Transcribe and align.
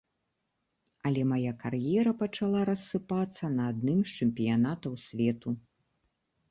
Але 1.09 1.21
мая 1.31 1.53
кар'ера 1.63 2.13
пачала 2.23 2.61
рассыпацца 2.71 3.51
на 3.59 3.63
адным 3.75 3.99
з 4.07 4.11
чэмпіянатаў 4.23 4.93
свету. 5.07 5.49